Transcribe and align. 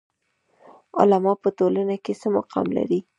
علما 0.99 1.33
په 1.43 1.49
ټولنه 1.57 1.95
کې 2.03 2.13
څه 2.21 2.27
مقام 2.37 2.67
لري؟ 2.77 2.99